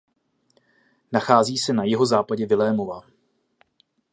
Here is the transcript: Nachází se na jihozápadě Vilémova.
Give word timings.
Nachází 1.11 1.57
se 1.57 1.73
na 1.73 1.83
jihozápadě 1.83 2.45
Vilémova. 2.45 3.01